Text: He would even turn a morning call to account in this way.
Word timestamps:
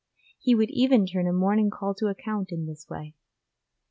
He 0.39 0.55
would 0.55 0.71
even 0.71 1.05
turn 1.05 1.27
a 1.27 1.31
morning 1.31 1.69
call 1.69 1.93
to 1.93 2.07
account 2.07 2.51
in 2.51 2.65
this 2.65 2.89
way. 2.89 3.13